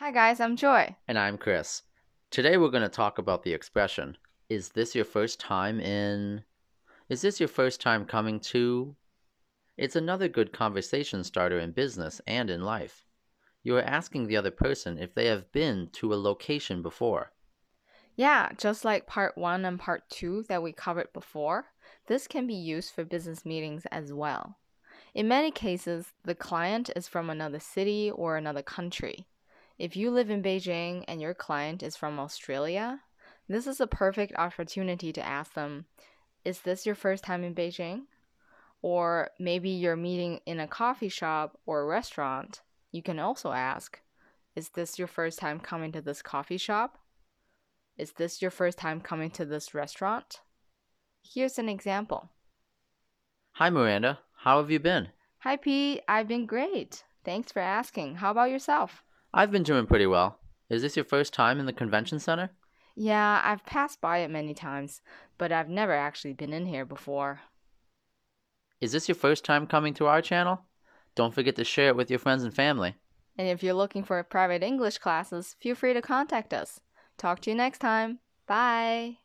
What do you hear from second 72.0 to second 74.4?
your friends and family. And if you're looking for